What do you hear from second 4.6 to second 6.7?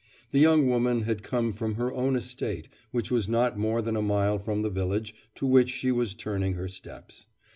the village to which she was turning her